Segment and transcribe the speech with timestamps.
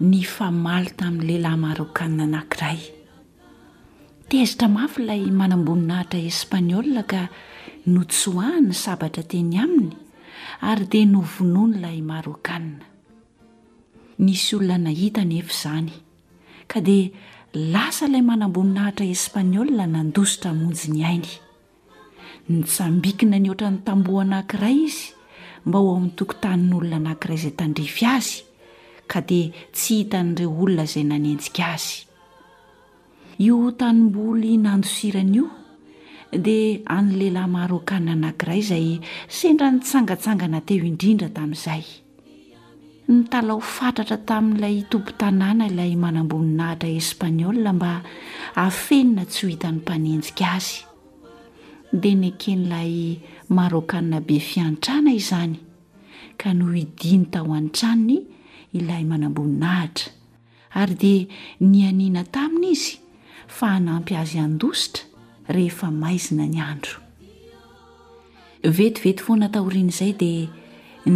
[0.00, 2.78] ny famaly ta amin'nylehilahy maroakanina anankiray
[4.28, 7.22] tezitra mafy ilay manamboninahitra espagnola ka
[7.94, 9.94] notsoaha ny sabatra teny aminy
[10.70, 12.84] ary dia novonoanyilay maroakanina
[14.26, 15.92] nisy olona nahita nyefa izany
[16.68, 17.08] ka dia
[17.56, 21.32] lasa ilay manambonina hitra espagnola nandositra monjy ny ainy
[22.52, 25.10] nytsambikina ny hoatra ny tamboa anankiray izy
[25.66, 28.44] mba ho a min'ny tokontanin'olona anankiray izay tandrify azy
[29.06, 32.04] ka dia tsy hitan'ireo olona izay nanenjika azy
[33.46, 35.46] io tanimboly nandosirana io
[36.44, 38.86] dia an' lehilay maharokanina anankiray izay
[39.38, 41.82] sendra nitsangatsangana teo indrindra tamin'izay
[43.16, 47.92] nytalao fatratra tamin'ilay tompo tanàna ilay manamboninahitra espagnola mba
[48.60, 50.78] ahafenina tsy ho hita ny mpanenjika azy
[52.00, 52.92] dia neken'ilay
[53.54, 55.54] maharokaina be fiantrana izany
[56.40, 58.18] ka noho idiny taho an-tranony
[58.76, 60.10] ilay manamboninahitra
[60.80, 61.20] ary dia
[61.74, 62.94] nyaniana taminy izy
[63.56, 65.08] fa anampy azy andositra
[65.56, 66.98] rehefa maizina ny andro
[68.78, 70.52] vetivety fo nataorian' izay dia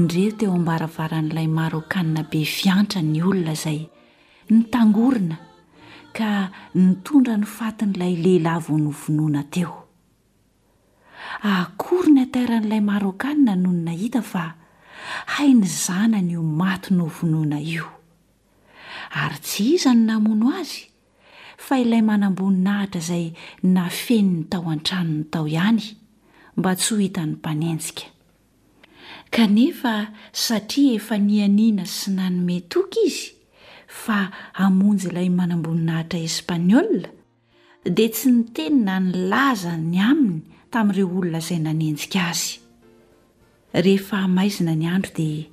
[0.01, 3.81] nrevo teo ambaravara n'ilay maroakanina be fiantra ny olona izay
[4.51, 5.37] ny tangorina
[6.17, 6.31] ka
[6.85, 9.73] nitondra ny fatin'ilay lehilavo novonoana teo
[11.57, 14.45] akory ny atara n'ilay mar oakanina noho ny nahita fa
[15.33, 17.87] hai ny zanany io maty novonoana io
[19.23, 20.85] ary tsy iza ny namono azy
[21.65, 23.27] fa ilay manamboninahitra izay
[23.75, 25.83] nafeny ny tao an-trano ny tao ihany
[26.59, 28.07] mba tsy ho hitan'ny mpanenjika
[29.35, 29.95] kanefa
[30.45, 33.33] satria efa nianiana sy nanome toka izy
[34.03, 34.19] fa
[34.65, 37.09] amonjy ilay manamboninahitra espanola
[37.97, 40.41] dia tsy nitenyna nylaza ny aminy
[40.71, 42.60] tamin'ireo olona izay nanenjika azy
[43.75, 45.45] rehefa maizina ny andro dia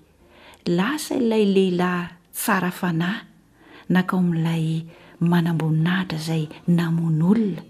[0.77, 3.21] lasa ilay lehilahy tsara fanahy
[3.93, 4.65] nakao ami'ilay
[5.31, 6.43] manamboninahitra izay
[6.77, 7.63] namon' olona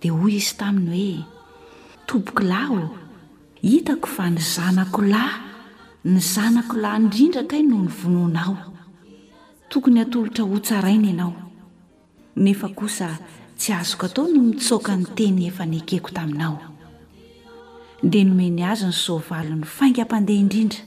[0.00, 1.24] dia hoy izy taminy hoe
[2.06, 2.78] tobokylay o
[3.68, 5.36] hitako fa ny zanako lahy
[6.12, 8.56] ny zanako lahy indrindra kai noho ny vonoanao
[9.70, 11.34] tokony atolotra hotsaraina ianao
[12.42, 13.08] nefa kosa
[13.58, 16.56] tsy azoko atao no mitsoaka ny teny efa nykeko taminao
[18.02, 20.82] dia nomeny azy ny soavaly n'ny faingam-pandeha indrindra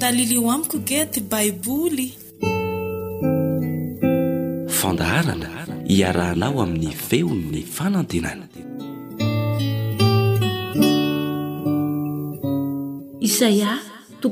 [0.01, 2.07] talilio amiko gety baiboly
[4.83, 6.65] am'eo
[13.19, 13.73] isaia
[14.21, 14.29] to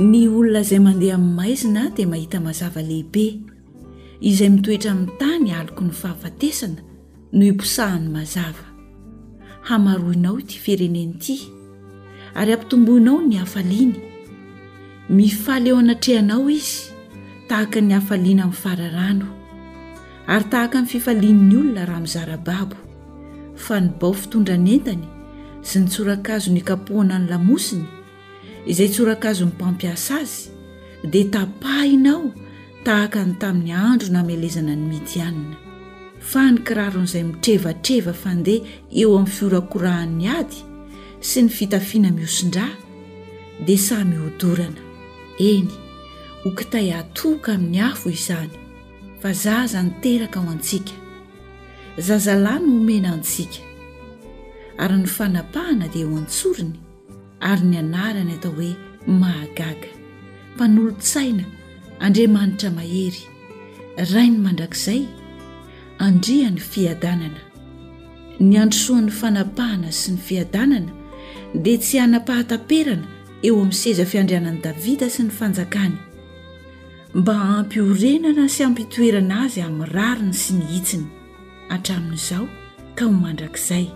[0.00, 3.24] ny olona izay mandeha mi'ny maizina dia mahita mazava lehibe
[4.20, 6.82] izay mitoetra ni'ny tany aloko ny fahafatesana
[7.32, 8.64] no himposahany mazava
[9.70, 11.36] hamaroinao ty fireneny ity
[12.34, 14.09] ary ampitomboinao ny afaliany
[15.16, 16.78] mifaly eo anatrehanao izy
[17.48, 19.26] tahaka ny hafaliana amin'ny fararano
[20.32, 22.76] ary tahaka ny fifaliany olona raha mizarababo
[23.64, 25.04] fa ny bao fitondra ny entany
[25.66, 27.86] sy nytsorakazo ny kapohana ny lamosiny
[28.70, 30.46] izay tsorakazon'ny mpampiasa azy
[31.12, 32.22] dia tapahinao
[32.86, 35.56] tahaka ny tamin'ny andro namelezana ny midy anina
[36.30, 38.62] fa ny kiraron'izay mitrevatreva fandeha
[39.00, 40.58] eo amin'ny fiorakorahan'ny ady
[41.28, 42.66] sy ny fitafiana miosindra
[43.66, 44.86] dia samyhodorana
[45.40, 45.70] eny
[46.44, 48.52] hokitay atohoka amin'ny hafo izany
[49.20, 50.94] fa zaaza niteraka aho antsika
[52.08, 53.60] zazalahy no omena antsika
[54.82, 56.76] ary ny fanapahana dia eho antsorony
[57.50, 58.70] ary ny anarany atao hoe
[59.20, 59.90] mahagaga
[60.56, 61.44] mpanolo--tsaina
[62.04, 63.22] andriamanitra mahery
[64.12, 65.00] raino mandrakizay
[66.06, 67.40] andriany fiadanana
[68.48, 70.90] ny androsoan'ny fanapahana sy ny fiadanana
[71.64, 73.08] dia tsy hanam-pahataperana
[73.42, 75.94] eo amin'ny seza fiandrianan'i davida sy ny fanjakany
[77.20, 81.06] mba ampyhorenana sy ampitoerana azy amin'ny rariny sy nihitsiny
[81.74, 82.44] atramin'izao
[82.98, 83.86] ka ho mandrakizay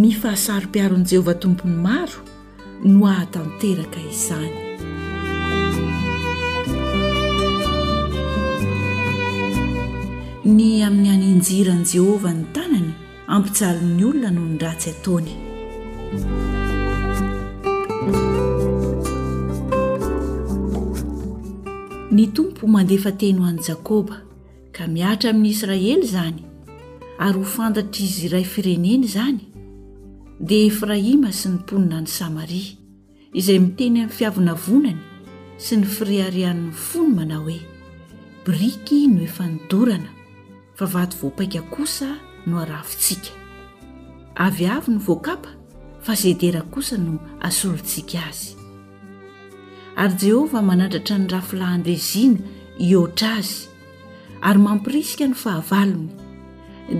[0.00, 2.26] ny fahasarom-piarin'i jehovah tompony maro
[2.88, 4.50] no ahatanteraka izany
[10.56, 12.90] ny amin'ny haninjiran'i jehovah ny tanany
[13.38, 15.34] ampijalon'ny olona noho nyratsy ataony
[22.14, 24.16] ny tompo mandehfa teno o ani jakoba
[24.76, 26.36] ka miaitra amin'y israely izany
[27.26, 29.40] ary ho fantatra izy iray fireneny izany
[30.48, 32.70] dia efraima sy ny mponina any samaria
[33.40, 35.00] izay miteny amin'ny fiavina vonany
[35.64, 37.58] sy ny firiharian'ny fony manao hoe
[38.46, 40.10] briky no efanodorana
[40.78, 42.10] fa vato voapaika kosa
[42.48, 43.32] no arafintsika
[44.46, 45.50] aviavy ny voakapa
[46.04, 47.18] fa zedera kosa no
[47.48, 48.52] asolontsika azy
[49.96, 52.38] ary jehovah manandratra ny rafilahyn-dreziana
[52.86, 53.58] ihoatra azy
[54.48, 56.10] ary mampirisika ny fahavalony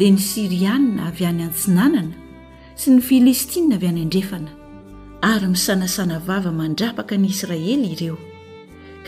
[0.01, 2.15] dia ny sirianna avy any antsinanana
[2.81, 4.51] sy ny filistinna avy any andrefana
[5.31, 8.19] ary misanasana vava mandrapaka ny israely ireo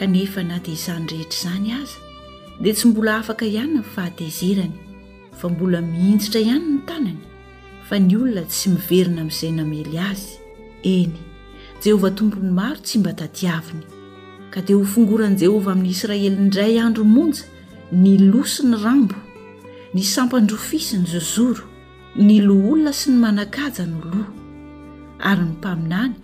[0.00, 1.98] kanefa na dia izany rehetra izany aza
[2.62, 4.74] dia tsy mbola afaka ihany ny fahatezerany
[5.38, 7.22] fa mbola mihinjitra ihany ny tanany
[7.88, 10.26] fa ny olona tsy miverina amin'izay namely azy
[10.96, 11.14] eny
[11.82, 13.84] jehovah tompon'ny maro tsy mba tadiaviny
[14.52, 17.44] ka dia ho fongoran'i jehovah amin'ny israelyn idray andro monja
[17.92, 19.16] ny lo sy ny rambo
[19.94, 21.64] ny sampandrofi sy ny zozoro
[22.26, 24.26] ny lo olona sy ny manakaja no loa
[25.30, 26.14] ary ny mpaminany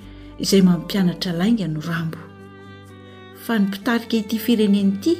[0.42, 2.20] izay mampianatra lainga no rambo
[3.44, 5.14] fa ny mpitarika ity firenenyity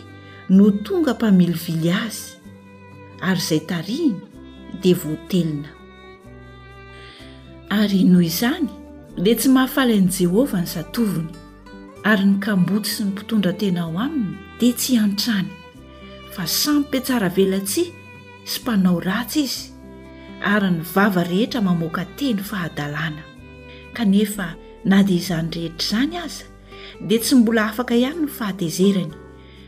[0.56, 2.22] no tonga mpamily vily azy
[3.28, 4.20] ary izay tarihiny
[4.82, 5.70] dia voatelina
[7.80, 8.81] ary noho izany
[9.18, 11.28] dia tsy mahafala an'i jehovah ny satoviny
[12.08, 15.50] ary ny kamboty sy ny mpitondra tena ho aminy dia tsy antrany
[16.34, 17.92] fa samypitsaravelatsia
[18.48, 19.66] sy mpanao ratsy izy
[20.54, 23.22] ary ny vava rehetra mamoaka teny fahadalàna
[23.96, 24.48] kanefa
[24.84, 26.48] na dia izany rehetra izany aza
[27.08, 29.12] dia tsy mbola afaka ihany ny fahatezerany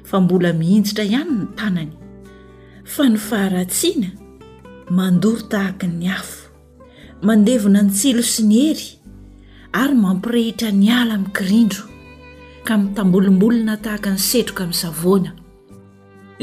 [0.08, 1.92] fa mbola mihinjitra ihany ny tanany
[2.94, 4.10] fa ny faharatsiana
[4.90, 6.40] mandory tahaka ny afo
[7.22, 8.90] mandevona ny tsilo sy ny hery
[9.74, 11.84] ary mampirehitra ny ala aminy kirindro
[12.66, 15.30] ka mitambolombolona tahaka ny setroka amin'ny savoana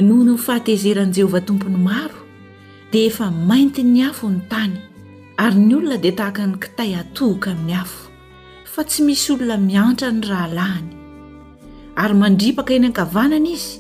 [0.08, 2.20] noho no fahatezeran'i jehovah tompony maro
[2.92, 4.76] dia efa mainty ny afo ny tany
[5.44, 8.00] ary ny olona dia tahaka ny kitay atohaka amin'ny afo
[8.74, 10.90] fa tsy misy olona miantra ny rahalahiny
[12.04, 13.76] ary mandripaka eny ankavanana izy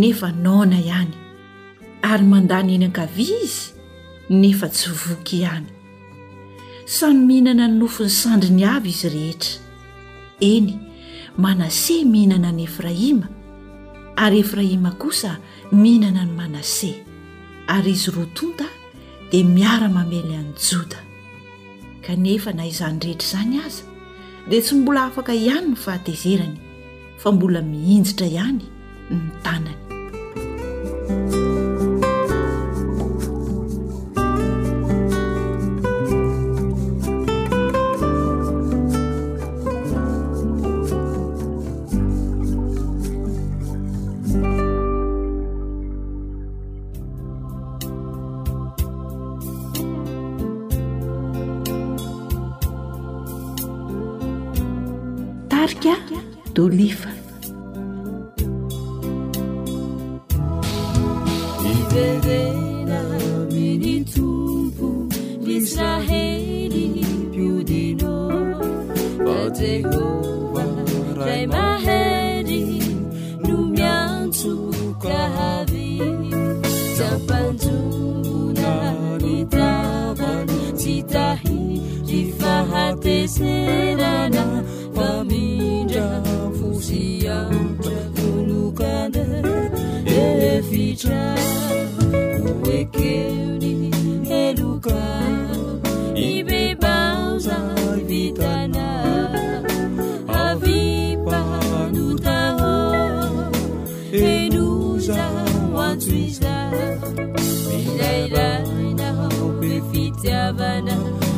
[0.00, 1.14] nefa nona ihany
[2.10, 3.62] ary mandany eny ankavia izy
[4.40, 5.73] nefa tsy voky ihany
[6.86, 9.52] sany mihinana ny nofo 'ny sandriny avy izy rehetra
[10.48, 10.72] eny
[11.44, 13.28] manase mihinana ani efraima
[14.24, 15.30] ary efraima kosa
[15.80, 16.90] mihinana ny manase
[17.76, 18.66] ary izy rotonta
[19.32, 21.00] dia miara-mamely any joda
[22.06, 23.86] kanefa na izany rehetra izany aza
[24.50, 26.56] dia tsy mbola afaka ihany ny fahatezerany
[27.22, 28.64] fa mbola mihinjitra ihany
[29.10, 29.80] ny tanany
[56.64, 57.13] وليف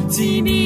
[0.09, 0.66] 今你 ي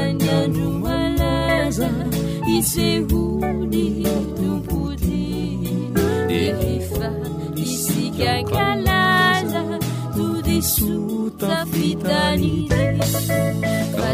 [0.06, 1.88] ny andro malaza
[2.56, 3.86] isevoly
[4.36, 5.22] tomboi
[6.30, 7.08] e refa
[7.54, 9.62] misika kalaza
[10.14, 12.72] todisotafitanil
[14.06, 14.08] a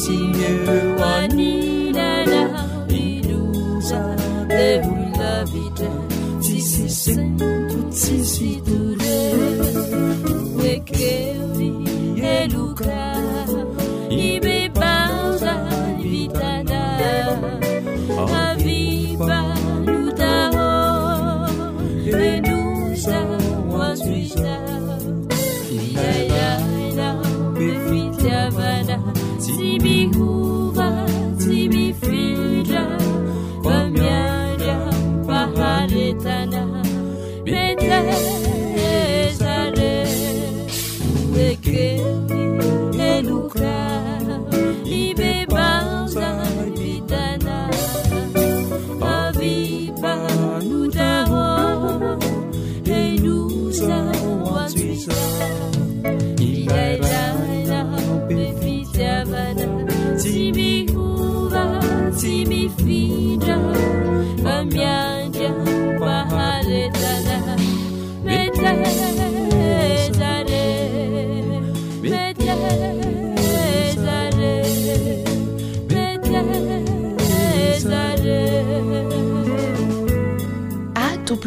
[0.00, 3.96] 心月万你难那一 n 在
[4.48, 4.80] 被
[5.14, 5.90] 那 v 的
[6.40, 6.50] 自
[6.88, 7.44] 心不
[7.90, 8.87] s 度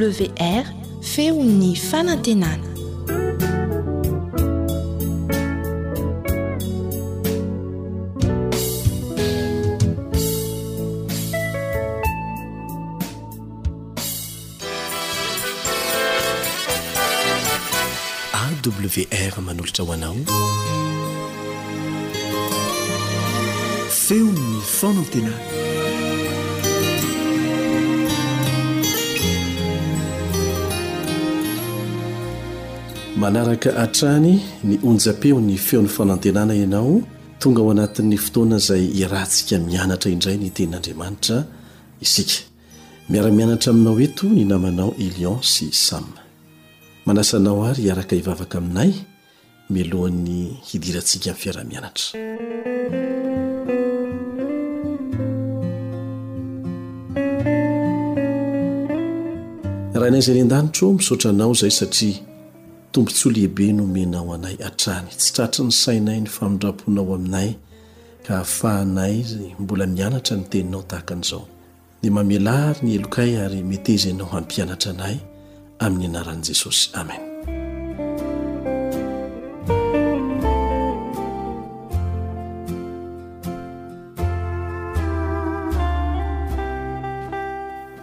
[0.02, 0.64] wr
[1.02, 2.68] feony fanantenana
[18.48, 20.16] awr manolotra ho anao
[24.02, 25.71] feonny fanantenana
[33.22, 36.94] manaraka atrany ny onja-peo ny feon'ny fanantenana ianao
[37.42, 41.38] tonga ao anatin'ny fotoana izay iraantsika mianatra indray ny tenandriamanitra
[42.06, 42.36] isika
[43.14, 46.16] miara-mianatra aminao ento ny namanao ilion sy same
[47.06, 48.92] manasanao ary iaraka hivavaka aminay
[49.74, 52.10] milohan'ny hidirantsika min'ny fiara-mianatra
[60.02, 62.26] rahanayzany n-danitro misaotranao zay satria
[62.92, 67.50] tombontsy lehibe nomenao anay atrany tsy tratra ny sainay ny famindraponao aminay
[68.28, 71.44] ka ahafahanay z mbola mianatra ny teninao tahakan'izao
[72.04, 75.16] dia mamelary ny elokay ary metezanao hampianatra anay
[75.86, 77.22] amin'ny anaran'i jesosy amen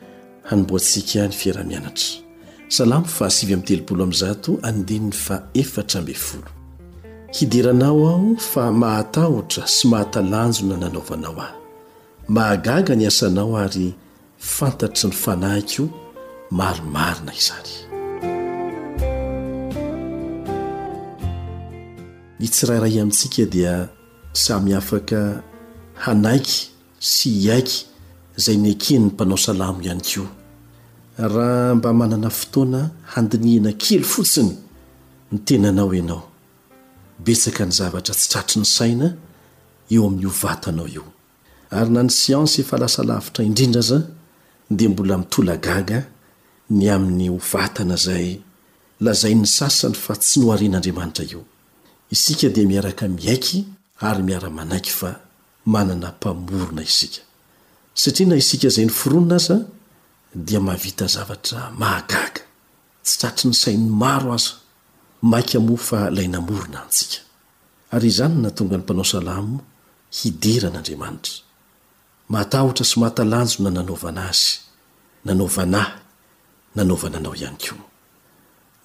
[0.49, 2.23] hanomboantsika ny fiarah-mianatra
[2.69, 6.49] salamo fahasivy am telopolo amzato andeniny fa efatra ambe folo
[7.39, 11.59] hidiranao aho fa mahatahotra sy mahatalanjona nanaovanao aho
[12.29, 13.95] mahagaga ny asanao ary
[14.39, 15.85] fantatry ny fanahyko
[16.51, 17.73] maromarina izary
[22.47, 23.75] i tsirairay amintsika dia
[24.33, 25.43] samy afaka
[25.95, 27.85] hanaiky sy iaiky
[28.37, 30.25] zay ny akeny ny mpanao salamo ihany ko
[31.19, 34.53] raha mba manana fotoana handinihana kely fotsiny
[35.33, 36.23] ny tenanao ianao
[37.25, 39.07] betsaka ny zavatra tsy tratry ny saina
[39.93, 41.03] eo amin'ny hovatanao io
[41.77, 43.99] ary na ny sianse fahalasalavitra indrindra aza
[44.77, 45.99] dea mbola mitolagaga
[46.71, 48.29] ny amin'ny ho vatana zay
[49.05, 51.43] lazay ny sasany fa tsy noarian'andriamanitra io
[52.15, 53.59] isika di miaraka miaiky
[54.07, 55.09] ary miara-manaiky fa
[55.73, 57.21] manana mpamorona isika
[58.01, 59.57] satria na isika zay ny foronina aza
[60.35, 62.43] dia mahavita zavatra mahagaga
[63.05, 64.53] tsy satry ny sainy maro aza
[65.31, 67.19] maika moa fa lay namorona antsika
[67.95, 69.57] ary izany na tonga ny mpanao salamo
[70.19, 71.35] hideran'andriamanitra
[72.33, 74.49] matahotra sy mahatalanjona nanaovana azy
[75.27, 75.93] nanaovanahy
[76.77, 77.75] nanaovana anao ihany ko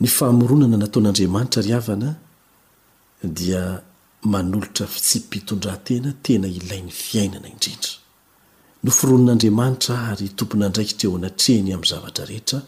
[0.02, 2.10] ny fahamoronana nataon'andriamanitra ry havana
[3.38, 3.62] dia
[4.34, 7.92] manolotra tsy mpitondratena tena ilay ny fiainana indrindra
[8.86, 12.60] no foronon'andriamanitra ary tompona andraiki tre o anatrehany amin'ny zavatra rehetra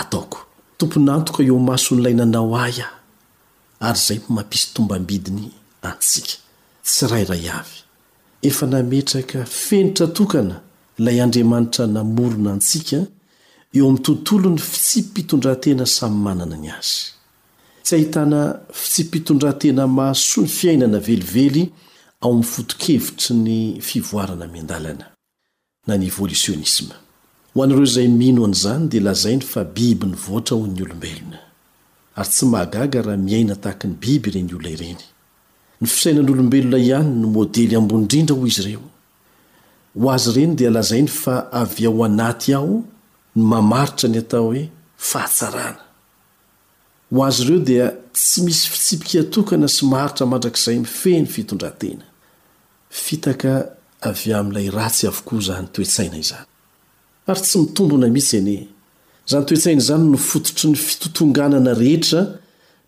[0.00, 0.38] ataoko
[0.78, 2.86] tomponantoka eo mason'ilay nanao aya
[3.86, 5.44] ary izay mampisy tomba mbidiny
[5.88, 6.34] antsika
[6.92, 7.76] sy rayray avy
[8.48, 10.56] efa nametraka fenitra tokana
[11.00, 12.98] ilay andriamanitra namorona antsika
[13.76, 17.00] eo amin'ny tontolo ny fisi mpitondrantena samy manana ny azy
[17.84, 18.40] tsy ahitana
[18.82, 21.62] fitsy mpitondratena maasoany fiainana velively
[22.22, 23.56] ao amin'ny foto-kevitry ny
[23.88, 25.06] fivoarana mian-dalana
[25.88, 26.94] nany evolitionisma
[27.52, 31.38] ho anireo izay mino an'zany dia lazainy fa biby nyvoatra ho ny olombelona
[32.20, 35.02] ary tsy mahagaga raha miaina tahaky ny biby ireny olona ireny
[35.80, 38.84] ny fisainan'olombelona ihany no modely ambonindrindra hoy izy ireo
[40.00, 42.76] ho azy reny dia lazainy fa avia ho anaty aho
[43.36, 44.62] ny mamaritra ny atao hoe
[45.10, 45.82] fahatsarana
[47.14, 47.86] ho azy ireo dia
[48.18, 52.04] tsy misy fitsipikiatokana sy maharitra mandrakizay mifeny fitondrantena
[54.00, 56.46] av a min'ilay ratsy avokoa za ny toetsaina izany
[57.30, 58.54] ary tsy mitombona mihitsy ane
[59.30, 62.22] zany toetsaina izany no fototry ny fitotonganana rehetra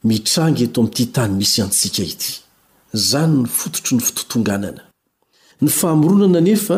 [0.09, 2.31] mitranga eto ami'ity tany misy antsika ity
[3.11, 4.83] zany ny fototry ny fitotonganana
[5.63, 6.77] ny fahamoronana nefa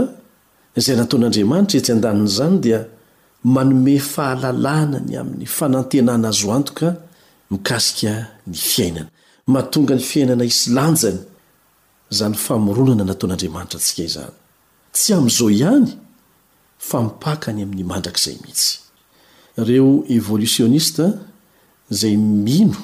[0.78, 2.80] izay nataon'andriamanitra etsy an-danin' zany dia
[3.54, 6.88] manome fahalalàna ny amin'ny fanantenana azo antoka
[7.50, 8.12] mikasika
[8.48, 9.10] ny fiainana
[9.54, 11.18] matonga ny fiainana isylanjany
[12.18, 14.34] zany famoronana nataon'andriamanitra atsika izany
[14.96, 15.90] tsy am'izao ihany
[16.88, 18.70] famipakany amin'ny mandrak'izay mihitsy
[19.60, 21.04] ireo evôlisionista
[22.00, 22.14] zay
[22.46, 22.78] mino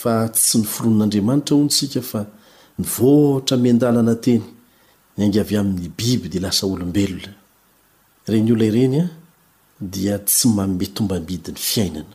[0.00, 2.20] fa tsy ny fironan'andriamanitra ho ntsika fa
[2.80, 4.44] nyvohatra mian-dalana teny
[5.16, 7.32] ny aingy avy amin'ny biby di lasa olombelona
[8.32, 9.06] reny ona ireny a
[9.92, 12.14] dia tsy mametombambidi ny fiainana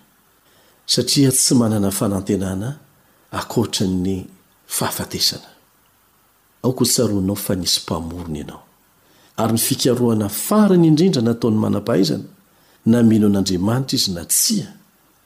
[0.94, 2.70] satria tsy manana fanantenana
[3.42, 4.18] akoatranny
[4.78, 5.50] fahafatesana
[6.66, 8.62] aoko tsaronao fa nisy mpamorona ianao
[9.38, 12.24] ary mifikaroana fariny indrindra nataony manampaizana
[12.92, 14.68] na mino an'andriamanitra izy na tsia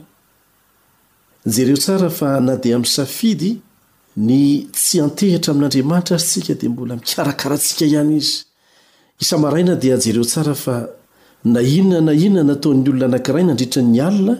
[1.54, 3.52] jereo tsara fa na di amin'y safidy
[4.16, 4.40] ny
[4.74, 8.42] tsy antehitra amin'andriamanitra azy tsika di mbola mikarakarantsika ihany izy
[9.54, 10.76] iana dia jereo tsarafa
[11.46, 14.34] na inona na inona nataon'ny olona anankirai na andritra ny alina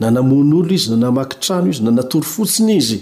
[0.00, 2.98] na namon'olo izy na namakitrano izy na natory fotsiny izy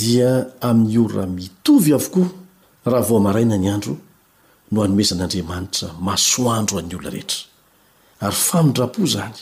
[0.00, 0.30] dia
[0.68, 2.28] amin'nyo ra mitovy avokoa
[2.92, 3.94] raha vao maraina ny andro
[4.72, 7.40] no hanomezan'andriamanitra masoandro any olona rehetra
[8.26, 9.38] ary famindrapo zany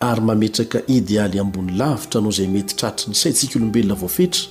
[0.08, 4.42] ary mametraka idealy ambon'ny lavitra no zay mety tratri ny saintsika olombelona vofetra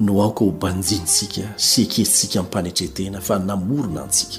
[0.00, 4.38] no aoka ho banjintsika sy ekentsika mpanetretena fa namorona ntsika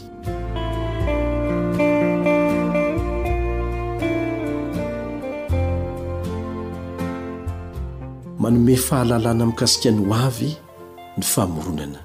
[8.40, 10.52] manome fahalalana mikasika ny ho avy
[11.18, 12.00] ny famoronana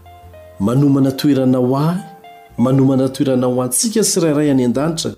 [0.61, 2.01] manomana toerana ho ahy
[2.59, 5.13] manomana toerana ho antsika sy rairay any an-danitra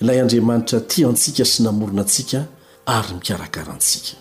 [0.00, 2.44] ilay andriamanitra ti antsika sy namorona atsika
[2.86, 4.16] ary mikarakarantsika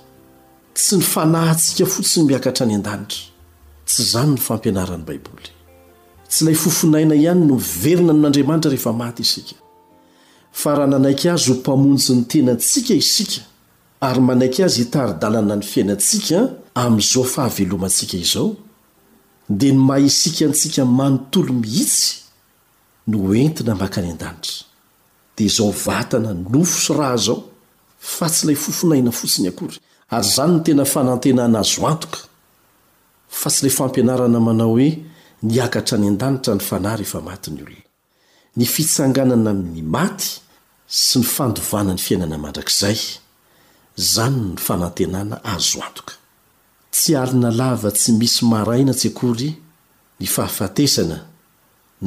[0.73, 3.35] tsy ny fanahyntsika fo tsy ny miakatra any an-danitra
[3.87, 5.47] tsy zany ny fampianarany baiboly
[6.29, 9.55] tsy ilay fofonaina ihany no verina nn'andriamanitra rehefa maty isika
[10.61, 13.39] fa raha nanaika azy ho mpamonjy ny tena antsika isika
[14.07, 16.37] ary manaika azy hitari-dalana ny fiainantsika
[16.83, 18.47] amin'izao fahavelomantsika izao
[19.59, 22.05] dia ny maha isika antsika manontolo mihitsy
[23.07, 24.59] no entina maka any an-danitra
[25.35, 27.37] dia izao vatana nofo sy raha zao
[28.15, 29.77] fa tsy ilay fofonaina fotsiny akory
[30.15, 32.19] ary zany ny tena fanantenana zo antoka
[33.39, 34.89] fa tsy lay fampianarana manao hoe
[35.51, 37.85] niakatra any an-danitra ny fanary efa matiny olona
[38.59, 40.27] ny fitsanganana amin'ny maty
[41.05, 42.97] sy ny fandovana ny fiainana mandrak'zay
[44.13, 46.13] zany ny fanantenana azo atoka
[46.95, 49.49] tsy aly na lava tsy misy maraina tsy akory
[50.19, 51.17] ny fahafatesana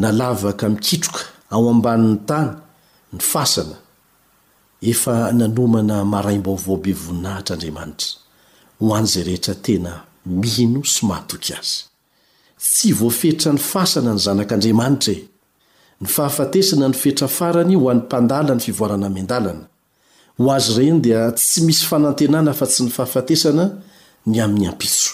[0.02, 1.22] nalavaka mikitroka
[1.54, 2.50] ao ambanin'ny tany
[3.14, 3.76] ny fasana
[4.92, 8.10] efa nanomana maraim-baovaobe voninahitra andriamanitra
[8.78, 9.92] ho any zay rehetra tena
[10.24, 11.88] mihno sy mahatoky azy
[12.58, 15.24] tsy voafetra ny fasana ny zanak'andriamanitra e
[16.00, 19.64] ny fahafatesana ny fetra farany ho an'ny mpandala ny fivoarana amian-dalana
[20.38, 23.64] ho azy ireny dia tsy misy fanantenana fa tsy ny fahafatesana
[24.26, 25.10] ny amin'ny ampiso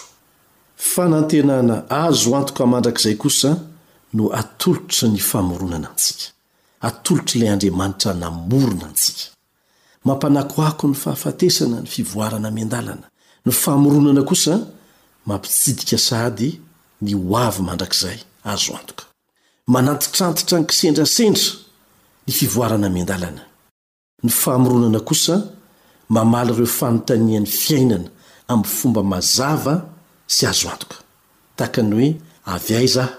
[0.93, 3.51] fanantenana azo antoka mandrak'izay kosa
[4.13, 6.25] no atolotra ny famoronana antsika
[6.87, 9.21] atolotra ilay andriamanitra namorona antsika
[10.07, 13.05] mampanakoako ny fahafatesana ny fivoarana mian-dalana
[13.45, 14.53] ny famoronana kosa
[15.27, 16.51] mampitsidika sady
[17.05, 18.17] nihoavy mandrakzay
[18.53, 19.03] azo antoka
[19.73, 21.45] manantitrantitra nkisendrasendra
[22.27, 23.43] ny fivoarana mian-dalana
[24.23, 25.35] ny fahmoronana kosa
[26.15, 28.07] mamaly ireo fanontanian'ny fiainana
[28.51, 29.73] am fomba mazava
[30.35, 30.97] sy azo antoka
[31.57, 32.09] taakany hoe
[32.55, 33.13] avy ay zaho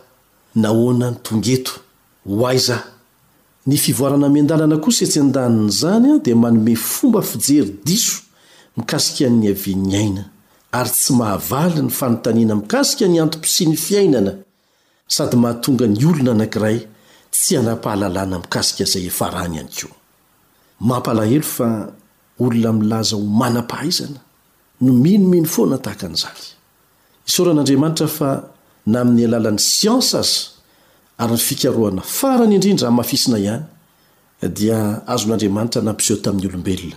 [0.62, 1.73] nahoana nytongeto
[2.29, 2.88] ho ay zaho
[3.68, 8.16] ny fivoarana mian-dalana kosa etsy an-daniny zany a dia manome fomba fijery diso
[8.77, 10.25] mikasika an'ny avin'ny aina
[10.72, 14.33] ary tsy mahavaly ny fanontanina mikasika ny antompisia ny fiainana
[15.09, 16.78] sady mahatonga ny olona anankiray
[17.31, 19.11] tsy anapahalalana mikasika zay
[22.40, 24.20] nlaza onaahaizna
[24.81, 28.35] nominomino foanataanafa
[28.87, 30.31] na an'y allan'ny siansy azy
[31.18, 33.64] ary ny fikaroana farany indrindra aha mahafisina ihany
[34.57, 34.78] dia
[35.14, 36.96] azon'aramanitra nampseotami'nyolobelona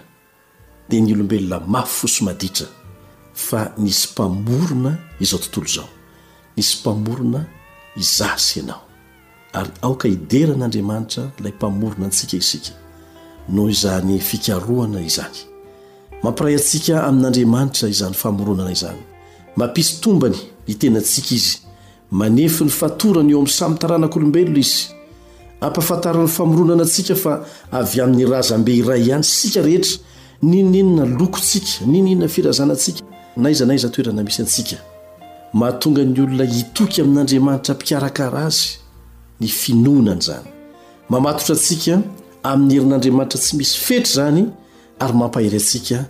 [0.88, 2.68] d nyolobelona mafosy madira
[3.48, 5.88] fa nisy mpamorona izao tontolo zao
[6.56, 7.42] nisy mpamorona
[8.04, 8.82] izasy anao
[9.54, 12.72] ary aoka hidera n'andriamanitra lay mpamorona antsika isika
[13.50, 15.40] noho izany fikaroana izany
[16.24, 19.02] mampiray antsika amin'n'andriamanitra izany famoronana izany
[19.58, 20.38] mampisy tombany
[20.74, 21.54] itenantsika izy
[22.20, 24.80] manefy ny fatorany eo amin'ny samytaranak'olombelola izy
[25.66, 27.34] ampiafantaran'ny famoronana atsika fa
[27.78, 29.96] avy amin'ny razambe iray ihany sika rehetra
[30.50, 34.76] nininona lokontsika ny ninona firazanantsika naizana iza toerana misy antsika
[35.54, 38.78] mahatonga ny olona hitoky amin'andriamanitra mpikarakara azy
[39.40, 40.48] ny finoanany zany
[41.10, 42.02] mamatotra antsika
[42.44, 44.44] amin'ny herin'andriamanitra tsy misy fetry zany
[45.00, 46.06] ary mampahery antsika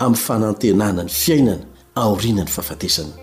[0.00, 1.62] amin'ny fanantenana ny fiainana
[1.94, 3.14] aoriana ny fahafatesana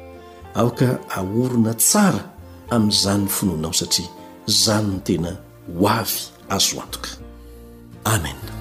[0.56, 2.22] aoka ahorina tsara
[2.70, 4.08] amin'izany ny finoanao satria
[4.48, 5.32] zany ny tena
[5.80, 7.10] ho avy azoantoka
[8.04, 8.53] amen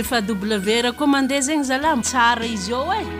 [0.00, 0.34] efa bw
[0.84, 3.19] ra koa mandeha zegny zala tsara izy ao e eh.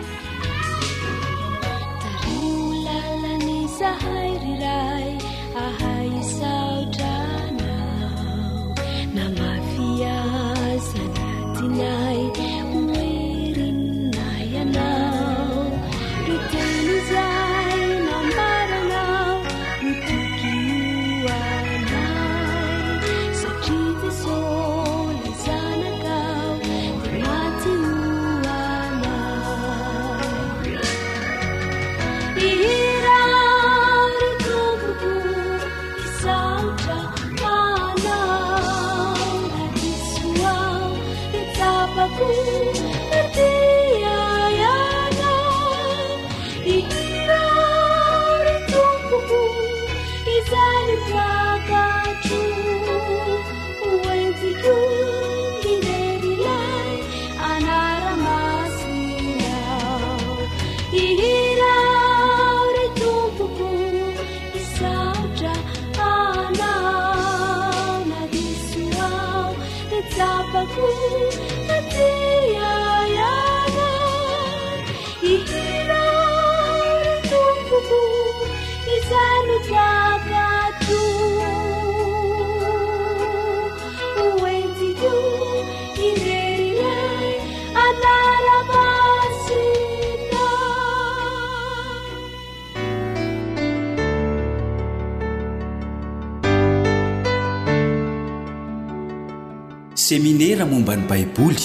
[100.11, 101.63] seminera mombany baiboly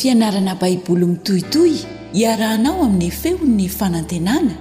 [0.00, 1.72] fianarana baiboly mitohitoy
[2.18, 4.54] hiarahanao amin'ny fehon'ny fanantenana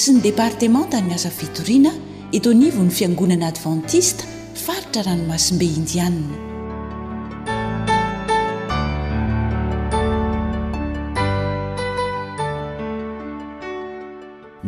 [0.00, 1.92] sy ny departemanta ny asa fitoriana
[2.38, 4.24] itonivon'ny fiangonana advantista
[4.64, 6.36] faritra ranomasimbe indianina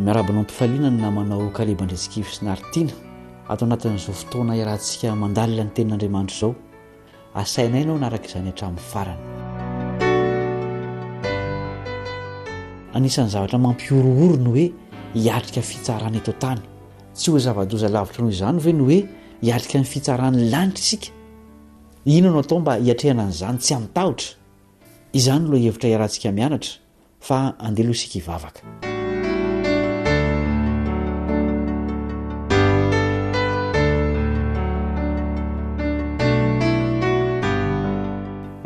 [0.03, 2.93] miarabana mpifaliana na manao kalebandretsikivy sy ny aritiana
[3.49, 6.55] atao anatin'izao fotoana irahantsika mandalina ny tenin'andriamanitro izao
[7.41, 9.23] asainay ianao anarak' izany atramin'ny farany
[12.99, 14.65] anisan'ny zavatra mampiorooro no hoe
[15.21, 16.61] hiatrika n fitsarana atao tany
[17.17, 18.99] tsy hoe zava-doza lavitra no izany ve ny hoe
[19.45, 21.09] hiatrika ny fitsarany lanitra isika
[22.15, 24.29] ino anao atao mba hiatrehana an'izany tsy antahotra
[25.19, 26.71] izany loha ihevitra iarantsika mianatra
[27.27, 28.61] fa andehaloha isika hivavaka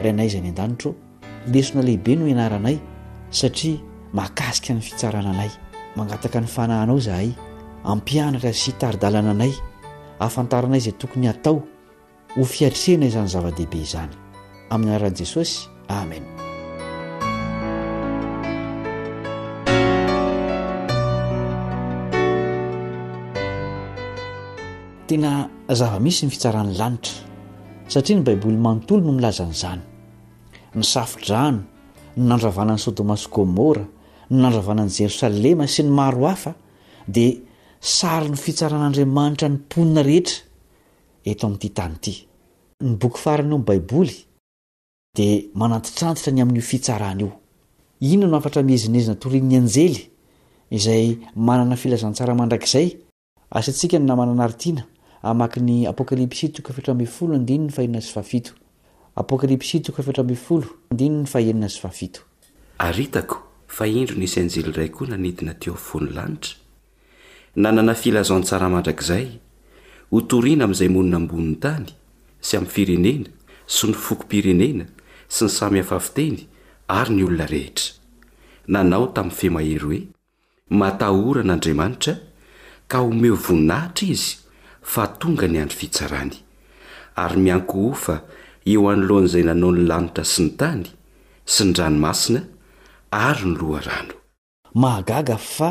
[0.03, 0.91] ranay zay ny andanitro
[1.53, 2.77] lesona lehibe no ianaranay
[3.39, 3.77] satria
[4.19, 5.51] makasika ny fitsarananay
[5.97, 7.29] mangataka ny fanahanao zahay
[7.93, 9.53] ampianaka sytaridalana anay
[10.25, 11.57] afantaranay zay tokony atao
[12.35, 14.13] ho fiarisena izany zava-dehibe izany
[14.73, 15.55] amin'ny anaran'i jesosy
[15.99, 16.23] amen
[25.07, 25.31] tena
[25.79, 27.30] zava-misy ny fitsarany lanitra
[27.91, 29.81] satria ny baiboly manontolo no milaza n'izany
[30.77, 31.59] ny safo-drano
[32.17, 33.83] ny nandravanan'ny sodôma sy gômora
[34.31, 36.53] ny nandravanan' jerosalema sy ny maro hafa
[37.15, 37.25] de
[37.95, 40.37] sary ny fitsaran'andriamanitra ny mponina rehetra
[41.31, 42.13] eto amin'ity tany ity
[42.85, 44.15] ny boky farany ao am' baiboly
[45.17, 45.27] de
[45.59, 47.31] manantitrantitra ny amin'n'io fitsarana io
[48.13, 49.99] inona no afatra mihezinezina torinny anjely
[50.75, 51.05] izay
[51.47, 52.87] manana filazantsara mandrakzay
[53.57, 54.83] asantsika ny namananaritiana
[62.77, 66.55] aritako fa indro nisy anjely ray koa nanitina tio afony lanitra
[67.55, 69.27] nanana filazoantsara mandrakzay
[70.11, 71.85] ho torina amyizay moninamboniny tany
[72.41, 73.27] sy amy firenena
[73.75, 74.85] so nyfoko pirenena
[75.29, 76.47] sy ny samy hafafiteny
[76.87, 77.93] ary ny olona rehetra
[78.67, 80.03] nanao tamyy feomahery oe
[80.69, 82.13] matahoran'andriamanitra
[82.87, 84.40] ka omeo voninahitra izy
[84.89, 86.33] fa tonga ny andro fitsarany
[87.23, 88.15] ary mianko ho fa
[88.71, 90.83] eo anolohan'izay nanao ny lanitra sy ny tany
[91.53, 92.41] sy ny ranomasina
[93.27, 94.13] ary ny loha rano
[94.81, 95.69] mahagaga fa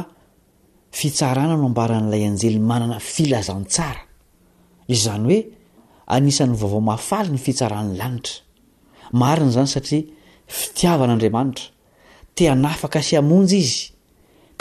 [0.99, 4.01] fitsarana no ambaran'ilay anjely manana filazantsara
[4.95, 5.41] izany hoe
[6.15, 8.35] anisan'ny vaovao mafaly ny fitsarany lanitra
[9.23, 10.03] mariny zany satria
[10.59, 11.67] fitiavan'andriamanitra
[12.37, 13.83] tea nafaka sy amonjy izy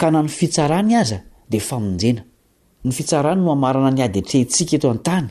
[0.00, 1.18] ka nany fitsarany aza
[1.50, 2.22] dia famonjena
[2.84, 5.26] ny fitsarany no amarana ny ady trentsika eto an-tany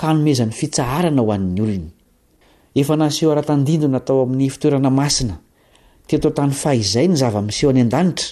[0.00, 1.86] ka nomezan'ny fitsaharana ho an'ny olony
[2.80, 5.36] efa naseho ara-tandindona tao amin'ny fitoerana masina
[6.06, 8.28] teeto an-tany faizay ny zavamiseho any an-danitra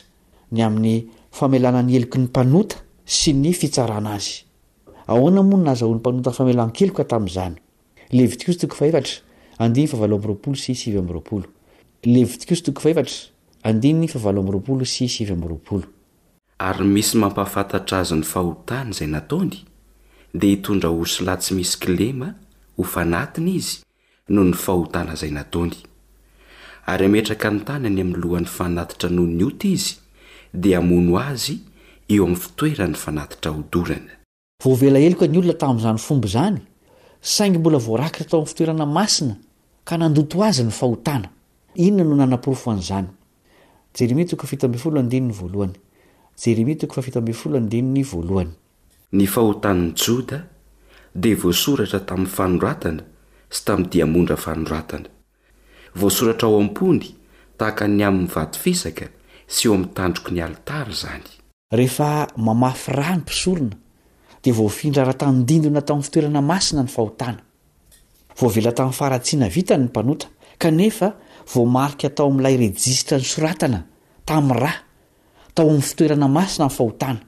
[0.55, 0.95] ny amin'ny
[1.39, 4.43] famelana ny eloko ny mpanota sy ny fitsarana azyoaze
[16.69, 19.59] ary misy mampafantatra azy ny fahotany zay natony
[20.41, 22.29] dia hitondra hosolatsy misy kilema
[22.77, 23.79] ho fanatiny izy
[24.35, 25.75] noho ny fahotana zay nataony
[26.93, 29.95] ary ametraka anytany ny amilohany fanatitra noho nyota izy
[30.63, 31.55] dia amono azy
[32.13, 34.11] eo amiy fitoera ny fanatitra ho doranalnaz
[37.37, 38.99] saing mbola oarak taoam oernam
[46.47, 46.75] jeremia
[49.13, 50.39] ny fahotaniny joda
[51.23, 53.03] dia voasoratra tamin'ny fanonratana
[53.55, 55.11] sy tami'ny diamondra fanonratana
[56.01, 57.09] voasoratra ao am-pony
[57.59, 59.07] tahaka ny amin'nyvadifisaka
[59.55, 61.29] sy eo ami'nytandroko ny alitary zany
[61.79, 62.11] rehefa
[62.47, 63.77] mamafy rah ny mpisorona
[64.45, 67.41] dia voafindra raha tanindindona tamn'ny fitoerana masina ny fahotana
[68.41, 70.29] voavela tamin'ny faharatsiana vitany ny mpanota
[70.63, 71.09] kanefa
[71.55, 73.81] voa mariky atao amin'ilay rejisitra ny soratana
[74.31, 74.79] tam'ny raa
[75.55, 77.21] tao amin'ny fitoerana masina nfahotana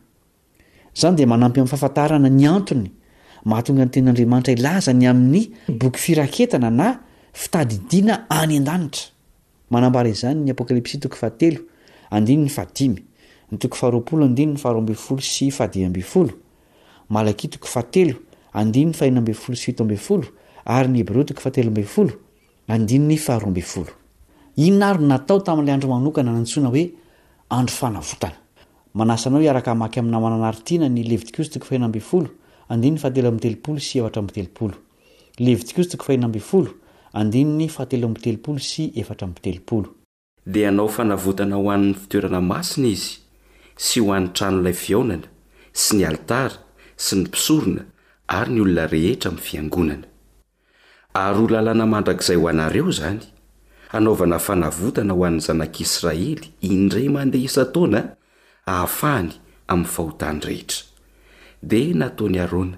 [1.01, 2.89] zany de manampy amin'ny fafantarana ny antony
[3.51, 5.45] mahatongany tenyandriamanitra ilazany amin'ny
[5.81, 6.89] boky firaketana na
[7.41, 9.05] fitadidiana any andanitra
[9.75, 11.65] manaazany nyapokalps toko fahtelodinydhaolo
[24.55, 26.85] syya tamin'lay andromanokanana hoe
[27.59, 28.35] andro fanavotana
[28.95, 31.33] manasanao iaraka hamaky aminamananaritina ny levi
[40.47, 43.19] dia anao fanavotana ho ann'ny fitoerana masiny izy
[43.77, 45.27] sy ho any trano ilay fiaonana
[45.73, 46.59] sy ny alitara
[46.97, 47.87] sy ny mpisorona
[48.29, 50.07] ary ny olona rehetra amy fiangonana
[51.25, 53.21] ar ho lalàna mandrakizay ho anareo zany
[53.99, 58.01] anovana fanavotana ho any zanak'israely indray mandeha isataona
[58.79, 59.31] aafany
[59.73, 60.83] ami fahotany rehetra
[61.71, 62.77] dia nataony arona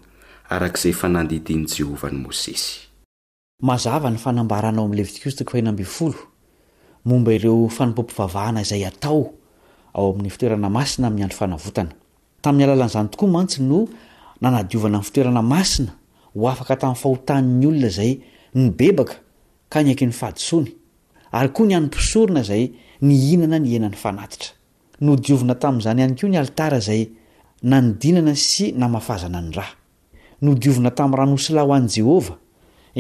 [0.54, 3.72] arakaizay fanandidiny jehovahny mosesyerana
[8.60, 8.76] asa
[11.16, 13.80] adro ata' alalanzaooa nno
[14.42, 15.92] naaaay toerana masina
[16.34, 18.12] ho afaka tami fahotanny olona zay
[18.60, 19.14] nibebaka
[19.72, 20.58] ka naky nyfso
[21.36, 22.64] ary koa ny anympisorona izay
[23.06, 24.52] ny inana ny enan'ny fanatitra
[25.04, 27.02] no diovina tamin'izany iany ko ny alitara zay
[27.72, 29.66] nanodinana sy namafazana ny ra
[30.44, 32.34] nodiovina tamin'y raha nosilaho an'jehova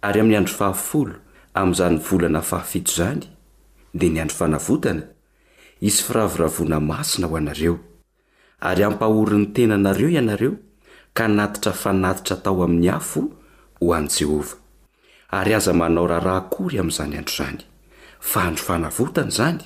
[0.03, 0.95] ary ami'ny andro faaf
[1.55, 3.23] amyzany volana faaf zany
[3.95, 5.03] dia niandro fanavotana
[5.81, 7.77] isy firavoravona masina ho anareo
[8.61, 10.53] ary ampahorony tenanareo ianareo
[11.15, 13.23] ka natitra fanatitra tao ami'ny afo
[13.81, 14.55] ho any jehovah
[15.31, 17.63] ary aza manao raha raha kory amzany andro zany
[18.21, 19.63] fa andro fanavotana zany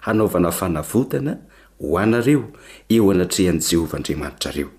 [0.00, 1.38] hanaovana fanavotana
[1.80, 2.44] ho anareo
[2.90, 4.70] eo anatrehany jehovah andriamanitra reo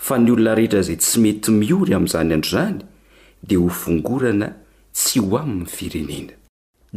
[0.00, 2.78] fa ny olona rehetra zay tsy mety miory amizany andro zany
[3.46, 4.48] dia ho fongorana
[4.94, 6.34] tsy ho ami ny firenena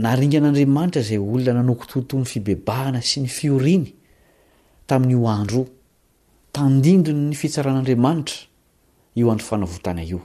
[0.06, 3.88] naringan'andriamanitra zay olona nanoky totony fibebahana sy ny fioriny
[4.88, 5.66] taminy ho androo
[6.54, 8.38] tandindoy ny fitsaran'andriamanitra
[9.18, 10.22] io andro fanaovotana io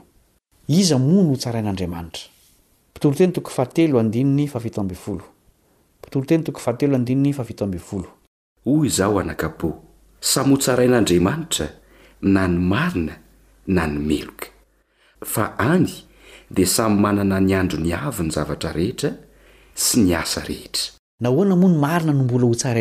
[0.67, 2.23] iza mono ho tsarain'andriamanitra
[8.67, 9.69] oy izao anakapo
[10.21, 11.67] samy ho tsarain'andriamanitra
[12.21, 13.13] nany marina
[13.69, 14.47] na ny meloka
[15.23, 15.93] fa any
[16.49, 19.11] di samy manana nyandro niavy ny zavatra rehetra
[19.77, 20.83] sy niasa rehetra
[21.21, 22.73] naoamon marinanmbola hotsra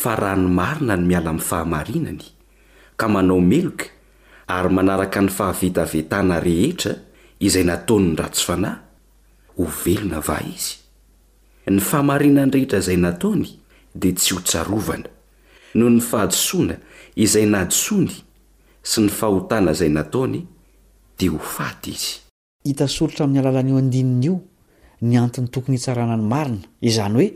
[0.00, 2.24] fa raha ny marina ny miala my fahamarinany
[2.96, 3.86] ka manao meloka
[4.48, 6.92] ary manaraka ny fahavitavetana rehetra
[7.46, 8.78] izay nataonny ratsy fanahy
[9.60, 10.83] ho velona va izy
[11.70, 13.48] ny fahamarinany rehitra izay nataony
[14.00, 15.08] dia tsy hotsarovana
[15.78, 16.74] no ny fahadosoana
[17.24, 18.12] izay nadisony
[18.90, 20.40] sy ny fahotana izay nataony
[21.18, 22.10] dia ho faty izy
[22.64, 24.34] hita sorotra amin'ny alalan'io andininy io
[25.08, 27.28] ny antony tokony hitsarana ny marina izany hoe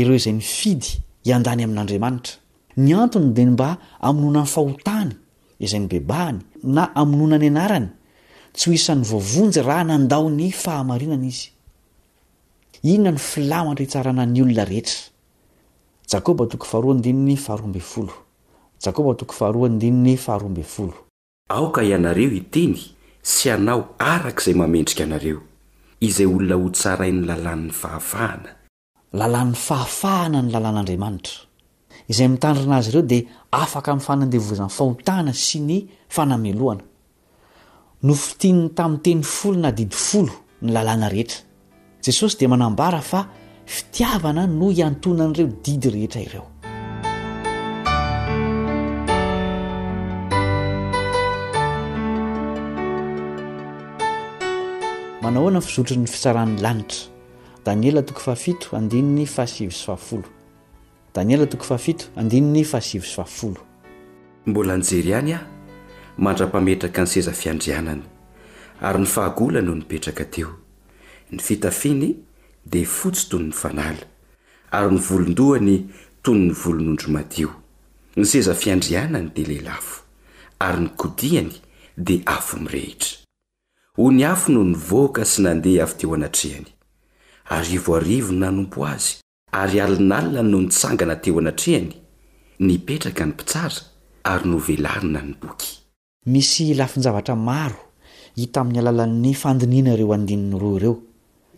[0.00, 0.88] ireo izay ny fidy
[1.28, 2.34] iandany amin'andriamanitra
[2.76, 3.68] ny antony dia mba
[4.08, 5.10] amonona ny fahotany
[5.64, 6.40] izay ny bebahany
[6.76, 7.88] na amonona ny anarany
[8.54, 11.48] tsy ho isan'ny voavonjy raha nandao ny fahamarinana izy
[12.94, 15.10] inonany filamandry itsarana ny olona rehetra
[21.56, 22.74] aoka ianareo itiny
[23.32, 23.82] sy anao
[24.12, 25.38] araka izay mamendrika ianareo
[26.08, 28.50] izay olona ho tsarainy lalànin'ny fahafahana
[29.20, 31.36] lalànin'ny fahafahana ny lalàn'andriamanitra
[32.12, 33.22] izay mitandrina azy reo dia
[33.62, 35.78] afaka am fanandevozan'ny fahotana sy ny
[36.14, 36.82] fanameloana
[38.08, 40.32] nofitininy tam teny folo nadifolo
[40.62, 41.40] ny lalàna rehetra
[42.06, 43.20] jesosy dia manambara fa
[43.74, 46.44] fitiavana no hiantonan'ireo didy rehetra ireo
[55.24, 57.00] manaohoana ny fizotron'ny fitsarahn'ny lanitra
[57.64, 58.04] daniel
[64.46, 65.46] mbola njery iany aho
[66.24, 68.02] mandra-pametraka ny seza fiandrianany
[68.80, 70.48] ary ny fahagola no nipetraka teo
[71.32, 72.14] ny fitafiny
[72.66, 74.06] dia fotsy tony ny fanala
[74.70, 75.78] ary nyvolondohany
[76.22, 77.50] toyny ny volonondro madio
[78.16, 80.04] ny seza fiandrianany dealelafo
[80.58, 81.52] ary nykodiany
[81.98, 83.18] dia afo mirehitra
[83.96, 86.70] hoy ny afy noho nyvohaka sy nandeha avy teo anatrehany
[87.50, 89.18] arivoarivo ny nanompo azy
[89.52, 91.92] ary alinalina no nitsangana teo anatrehany
[92.58, 93.80] nipetraka ny mpitsara
[94.24, 95.78] ary novelarina ny boky
[96.26, 97.82] misy lafinyzavatra maro
[98.36, 100.96] hitamin'ny alalan'ny fandiniana ireo andinin'ny roa ireo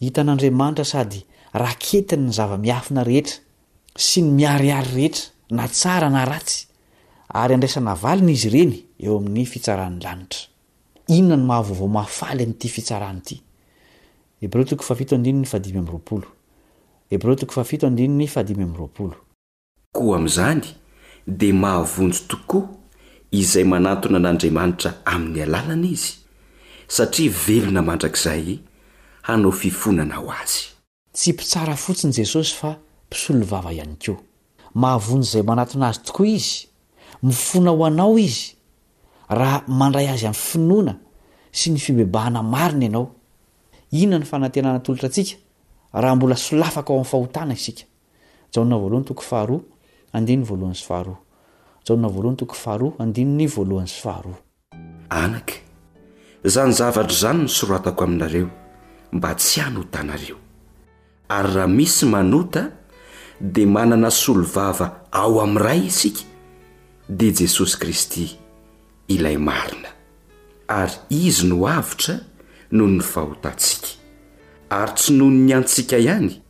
[0.00, 3.36] hitan'andriamanitra sady raketiny ny zava-miafina rehetra
[3.98, 5.22] sy ny miariary rehetra
[5.58, 6.68] na tsara na ratsy
[7.34, 10.40] ary andraisa navaliny izy ireny eo amin'ny fitsarany lanitra
[11.08, 13.20] inona ny mahavaovao maafaly nyty fitsarahny
[14.44, 14.96] itykoa
[20.16, 20.66] amzany
[21.26, 22.68] de mahavonjy tokoa
[23.30, 26.17] izay manatona an'andriamanitra ami'ny alalana izy
[26.88, 28.46] satria velona mandrakzay
[29.22, 30.64] hanao fifonanao azy
[31.12, 32.76] tsy mpitsara fotsiny jesosy fa
[33.06, 34.18] mpisoloy vava ihany keoa
[34.74, 36.66] mahavony izay manatona azy tokoa izy
[37.22, 38.54] mifona ho anao izy
[39.28, 40.94] raha mandray azy amin'ny finoana
[41.52, 43.06] sy ny fibebahana marina ianao
[43.90, 45.36] inona ny fanantenana tolotra antsika
[45.92, 47.84] raha mbola solafaka ao ami'ny fahotana isika
[48.52, 49.60] jaona voalohany toko aha
[50.16, 51.16] andiny oalohnahajao
[51.86, 54.08] voalohny toko aha andiny voalohansy
[55.10, 55.67] aha
[56.44, 58.48] izany zavatra izany ny soratako aminareo
[59.12, 60.36] mba tsy hanotanareo
[61.28, 62.70] ary raha misy manota
[63.40, 66.20] dia manana solovava ao amin'n'iray isika
[67.08, 68.28] dia jesosy kristy
[69.08, 69.88] ilay marina
[70.68, 72.14] ary izy noavitra
[72.70, 73.88] nohoy ny fahotantsika
[74.70, 76.42] ary tsy nony ny antsika ihany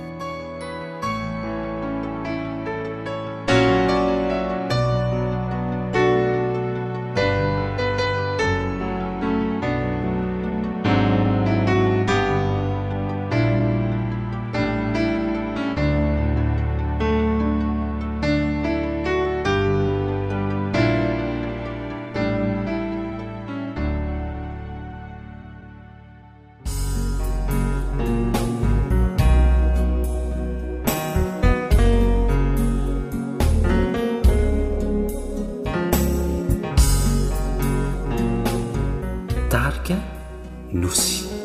[39.52, 39.96] ترك
[40.72, 41.41] نفسي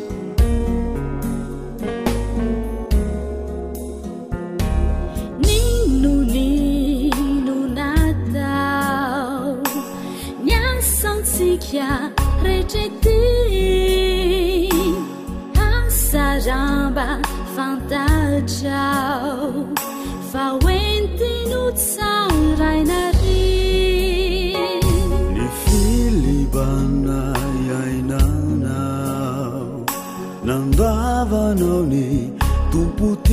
[31.30, 32.32] 能你
[32.72, 33.32] 都不 ت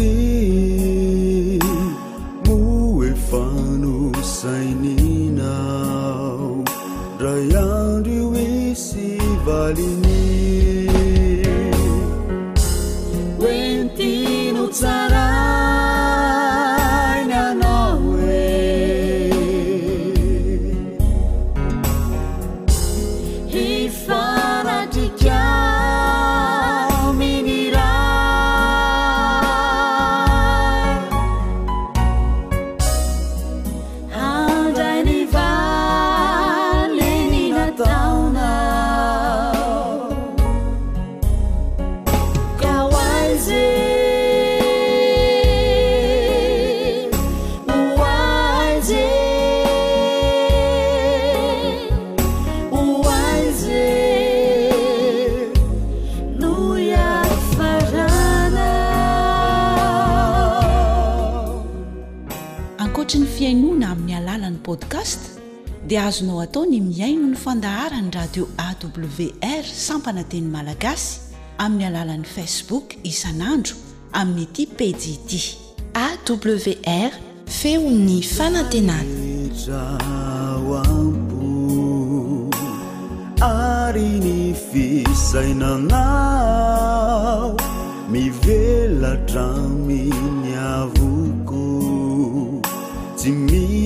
[66.05, 71.20] azonao atao ny miaino ny fandaharany radio awr sampanateny malagasy
[71.64, 73.72] amin'ny alalan'ni facebook isan'andro
[74.20, 75.32] amin'ny ti pedid
[76.05, 77.12] awr
[77.61, 79.64] feony fanantenanyamb
[83.48, 84.36] ary ny
[84.68, 86.05] fisainana
[88.12, 89.72] mivelatram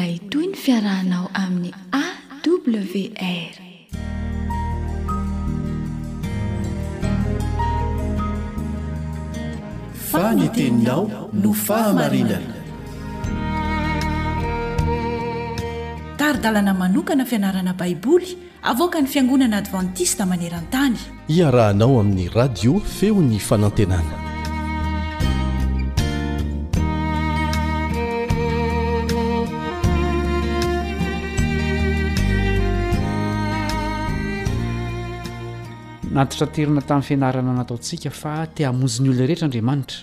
[0.00, 1.70] lay toy ny fiarahanao amin'ny
[2.00, 3.56] awr
[10.10, 11.04] fanyteninao
[11.42, 12.58] no fahamarinana
[16.18, 18.30] taridalana manokana fianarana baiboly
[18.72, 20.98] avoka ny fiangonana advantista maneran-tany
[21.38, 24.23] iarahanao amin'ny radio feo ny fanantenana
[36.14, 39.96] nantitraterina tamin'ny fianarana nataontsika fa tia hamonjo ny olo rehetra andriamanitra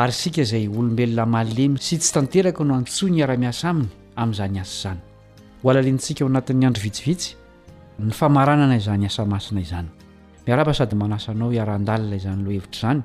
[0.00, 4.76] ary sika izay olombelona malemy sy tsy tanteraka no hantsoi ny hiara-miasa aminy amin'izany asa
[4.78, 5.00] izany
[5.62, 7.36] ho alalianntsika ho anatin'ny androvitsivitsy
[8.08, 9.92] ny famaranana izany asa-masina izany
[10.48, 13.04] miaraba sady manasanao iaran-dalina izany loha hevitra izany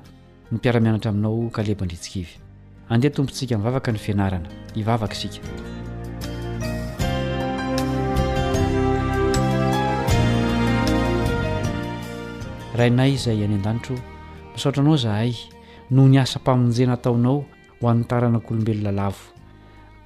[0.50, 2.40] ny mpiara-mianatra aminao kalebandritsikivy
[2.88, 5.44] andeha tompontsika nivavaka ny fianarana hivavaka isika
[12.74, 13.96] rahainay izay any an-danitro
[14.54, 15.34] misaotranao zahay
[15.90, 17.42] noho ny asa mpamonjena ataonao
[17.82, 19.18] ho an'nitaranak'olombelo lalavo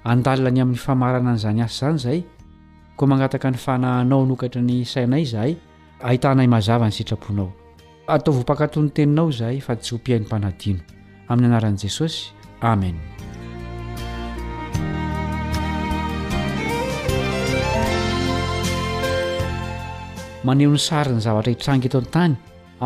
[0.09, 2.21] andalina ny amin'ny famarana an'izany asa izany zaay
[2.97, 5.53] ko magnataka ny fanahanao anokaitra ny sainay zahay
[6.01, 7.53] ahitanay mazavany sitraponao
[8.09, 10.81] ataovao mpankatony teninao zahay fa tsy hompiain'ny mpanadino
[11.29, 12.33] amin'ny anaran'i jesosy
[12.65, 12.97] amen
[20.45, 22.35] maneho ny sary ny zavatra hitranga eto antany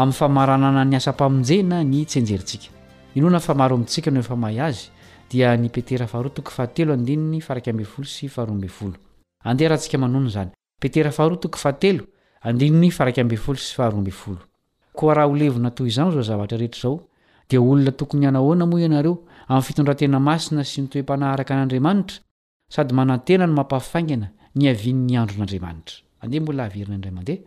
[0.01, 2.71] amin'ny famaranana ny asampamonjena ny tsenjerintsika
[3.19, 4.87] inona fa marotsika na hy azy
[5.31, 6.01] dia npeter
[15.01, 16.95] rhenatny zaozatra rehetao
[17.49, 19.17] dia olona tokony anahoana moa ianareo
[19.49, 22.19] amin'ny fitondratena masina sy nytoe-panaharaka an'andriamanitra
[22.75, 24.27] sady manan-tena no mampafaingana
[24.59, 26.95] ny avian''ny andron'andriamanitra ande mbola aeina
[27.31, 27.39] ea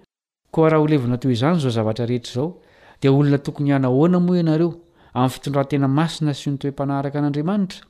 [0.52, 2.58] koa raha holevina toy izany zao zavatra rehetraizao
[3.02, 4.72] dia olona tokony ihanahoana moa ianareo
[5.14, 7.86] amin'ny fitondratena masina sy notoem-panaharaka an'andriamanitra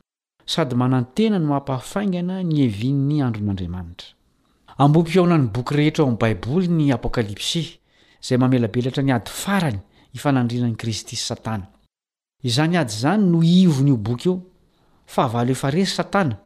[0.46, 4.08] sady manantena no mampahafaingana ny hevin'ny andron'andriamanitra
[4.84, 7.66] ambo-piaonany boky rehetra ao ami'ny baiboly ny apokalipsia
[8.24, 9.80] izay mamelabelatra ny ady farany
[10.18, 11.66] ifanandrinan'i kristy y satana
[12.44, 14.38] izany ady izany no ivon'io boka io
[15.06, 16.38] fa avalo efa resy satana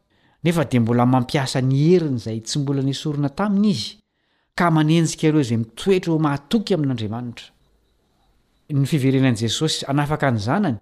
[0.44, 3.98] nefa dia mbola mampiasa ny herina izay tsy mbola ny sorina taminy izy
[4.56, 7.48] ka manenjika ireo zay mitoetra eo mahatoky amin'andriamanitra
[8.80, 10.78] ny fiverenan'i jesosy anafaka ny zanany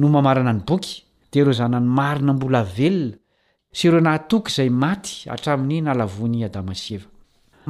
[0.00, 0.94] no mamarana ny boky
[1.32, 3.16] diaireo zanan'ny marina mbola avelona
[3.76, 7.06] sy ireo nahatoky izay maty hatramin'ny nalavoany adama sieva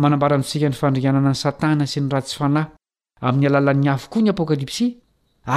[0.00, 2.68] manambaransika ny fandrianana ny satana sy ny ratsy fanahy
[3.26, 4.88] amin'ny alalan'ny havo koa ny apokalipsya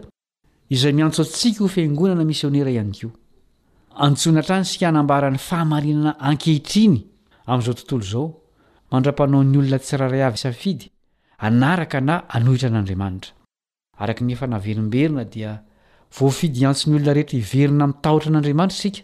[0.76, 2.70] izay miatsotsika ofiaingonanamisnera
[3.06, 3.08] o
[3.96, 6.96] antsona trany sik nambaran'ny fahamarinana ankehitriny
[7.52, 8.26] amn'zao tontolo zao
[8.92, 10.88] mandra-panao n'nyolona tsiraray av safidy
[11.48, 13.32] anaraka na anohitra an'andriamanitra
[14.04, 15.52] araka ny efa naverimberina dia
[16.20, 19.02] voafidy antsony olona rehetra iverina mitahotra an'andriamanitra sika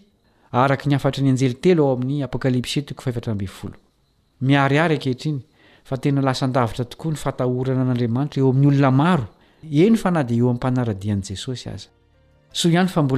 [0.64, 5.40] arak ny afatr ny anjelitelo ao amin'ny pkpsmiariary akehitrny
[5.88, 9.26] fa tena lasandavitra tokoa ny fatahorana n'adriamanitra eo amin'nyolona maro
[9.84, 11.90] eny fa na dieo mpanaradian'jesosyazbo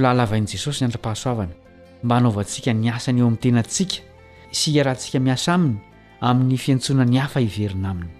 [0.04, 1.54] aain'esosy-ha
[2.04, 3.96] mba hanaovantsika ni asany eo amin'ny tenantsika
[4.52, 5.78] isia rahantsika miasa aminy
[6.20, 8.10] amin'ny fiaintsoana ny hafa hiverina aminy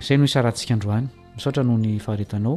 [0.00, 2.54] izay noho isarantsika androany misaotra noho ny faharetanao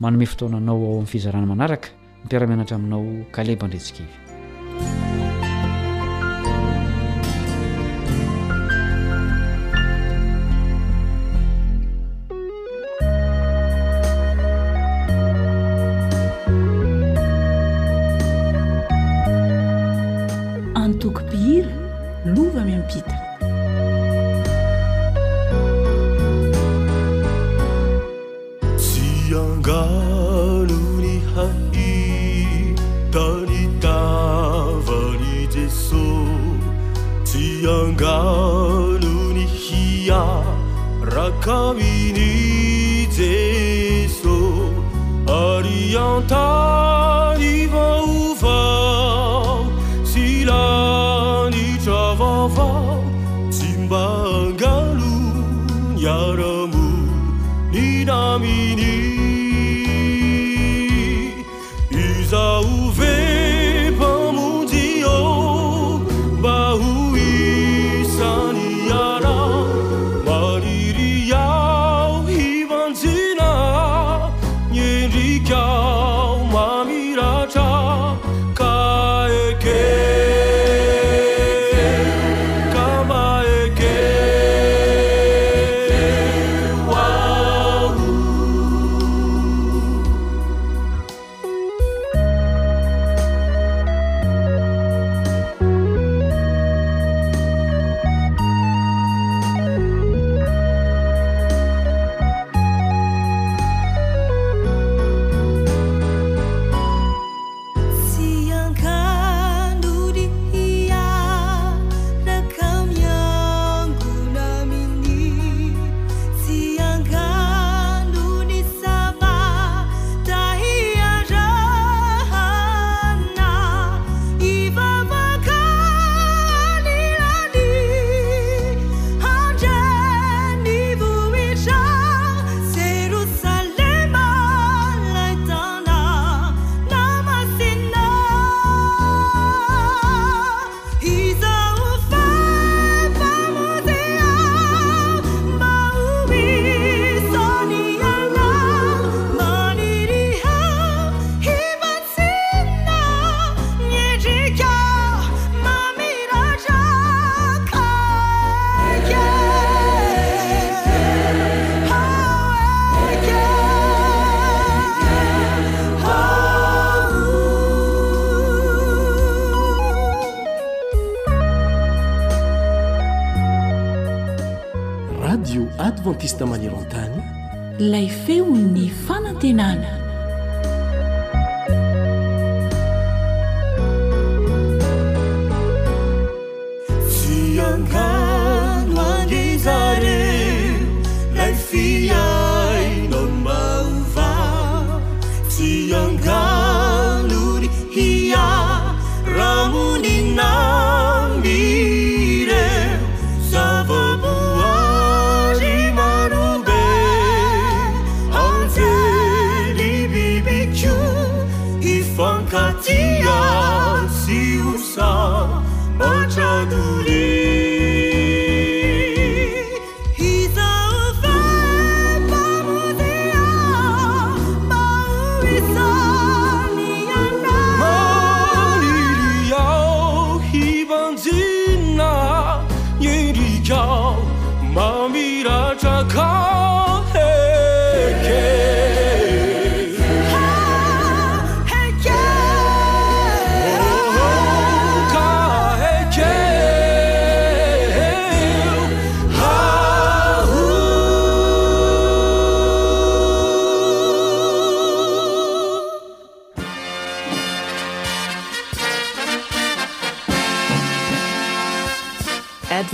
[0.00, 1.88] manome fitonanao ao amin'ny fizarana manaraka
[2.24, 5.07] mipiaramianatra aminao kaleba indrantsika iy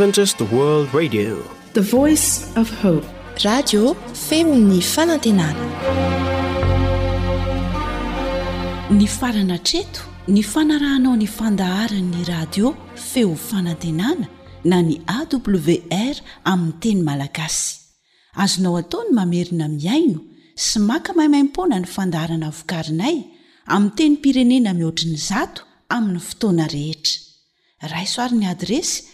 [0.05, 1.11] emny
[9.11, 14.26] farana treto ny fanarahanao nyfandaharanyny radio feo fanantenana
[14.64, 17.76] na ny awr aminny teny malagasy
[18.34, 20.20] azonao ataony mamerina miaino
[20.57, 23.16] sy maka maimaimpona ny fandaharana vokarinay
[23.66, 27.20] aminy teny pirenena mihoatriny zato amin'ny fotoana rehetra
[27.92, 29.14] rasoarin'ny adresy